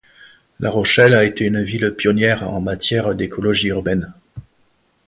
[0.59, 4.11] La Rochelle a été une ville pionnière en matière d’écologie urbaine.